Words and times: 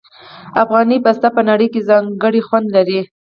افغاني 0.63 0.97
پسته 1.05 1.27
په 1.35 1.41
نړۍ 1.49 1.67
کې 1.73 1.85
ځانګړی 1.89 2.41
خوند 2.47 2.67
لري. 2.75 3.01